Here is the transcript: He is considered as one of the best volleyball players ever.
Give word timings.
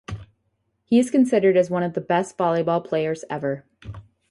He 0.83 0.97
is 0.97 1.11
considered 1.11 1.55
as 1.55 1.69
one 1.69 1.83
of 1.83 1.93
the 1.93 2.01
best 2.01 2.35
volleyball 2.35 2.83
players 2.83 3.23
ever. 3.29 3.65